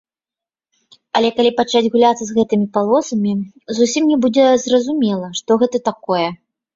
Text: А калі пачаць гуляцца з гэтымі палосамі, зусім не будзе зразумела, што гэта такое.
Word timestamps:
А 1.17 1.19
калі 1.37 1.49
пачаць 1.59 1.91
гуляцца 1.95 2.23
з 2.29 2.37
гэтымі 2.37 2.65
палосамі, 2.77 3.33
зусім 3.81 4.03
не 4.13 4.17
будзе 4.23 4.47
зразумела, 4.65 5.27
што 5.41 5.59
гэта 5.65 5.83
такое. 5.91 6.25